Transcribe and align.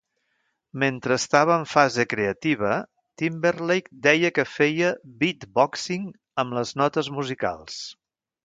Mentre 0.83 1.17
estava 1.21 1.53
en 1.55 1.65
fase 1.73 2.05
creativa, 2.13 2.71
Timberlake 3.23 3.93
deia 4.07 4.33
que 4.39 4.49
feia 4.57 4.91
"beatboxing 5.23 6.11
amb 6.45 6.61
les 6.61 6.77
notes 6.83 7.13
musicals". 7.21 7.79